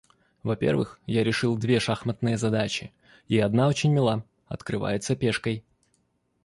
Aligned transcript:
Во-первых, 0.41 0.99
я 1.05 1.23
решил 1.23 1.55
две 1.55 1.79
шахматные 1.79 2.35
задачи, 2.39 2.91
и 3.27 3.37
одна 3.37 3.67
очень 3.67 3.93
мила,— 3.93 4.25
открывается 4.47 5.15
пешкой. 5.15 5.63